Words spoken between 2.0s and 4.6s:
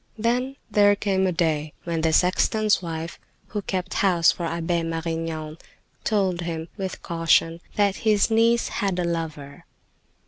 the sexton's wife, who kept house for